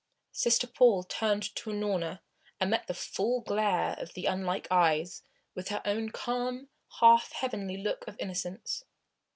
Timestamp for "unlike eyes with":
4.25-5.67